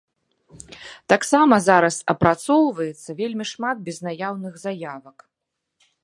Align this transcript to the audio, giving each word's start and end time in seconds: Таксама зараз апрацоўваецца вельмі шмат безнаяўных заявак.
Таксама 1.11 1.55
зараз 1.67 1.95
апрацоўваецца 2.13 3.09
вельмі 3.19 3.45
шмат 3.53 3.77
безнаяўных 3.89 4.53
заявак. 4.65 5.17